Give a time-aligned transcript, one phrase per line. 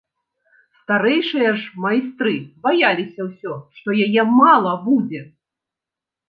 [0.81, 5.21] Старэйшыя ж майстры баяліся ўсё, што яе мала будзе.